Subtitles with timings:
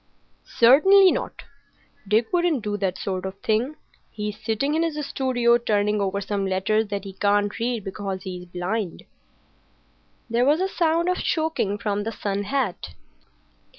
[0.57, 1.43] "Certainly not.
[2.07, 3.75] Dick wouldn't do that sort of thing.
[4.09, 8.45] He's sitting in his studio, turning over some letters that he can't read because he's
[8.45, 9.03] blind."
[10.27, 12.95] There was a sound of choking from the sun hat.